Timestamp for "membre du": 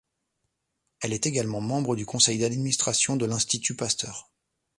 1.61-2.07